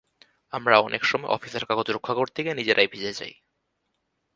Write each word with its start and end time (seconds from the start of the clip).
আমরা 0.53 0.75
অনেক 0.79 1.01
সময় 1.05 1.31
অফিসের 1.31 1.63
কাগজ 1.65 1.87
রক্ষা 1.91 2.13
করতে 2.13 2.39
গিয়ে 2.43 2.55
নিজেরাই 2.55 2.87
ভিজে 2.87 3.11
যাই। 3.13 3.33